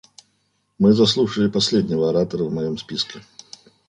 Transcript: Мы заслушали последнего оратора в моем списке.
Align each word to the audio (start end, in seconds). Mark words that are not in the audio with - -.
Мы 0.79 0.93
заслушали 0.93 1.47
последнего 1.47 2.09
оратора 2.09 2.45
в 2.45 2.51
моем 2.51 2.75
списке. 2.79 3.21